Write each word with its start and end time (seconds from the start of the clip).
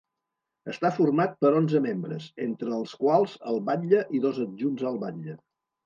Està 0.71 0.89
format 0.95 1.35
per 1.43 1.51
onze 1.59 1.83
membres, 1.85 2.27
entre 2.47 2.75
els 2.81 2.97
quals 3.05 3.39
el 3.55 3.65
batlle 3.71 4.05
i 4.21 4.27
dos 4.29 4.45
adjunts 4.49 4.93
al 4.93 5.03
batlle. 5.09 5.43